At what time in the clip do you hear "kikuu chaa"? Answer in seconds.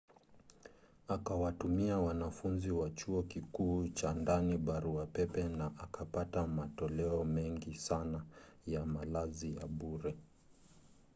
3.23-4.13